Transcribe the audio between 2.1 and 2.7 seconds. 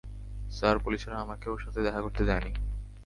দেয়নি।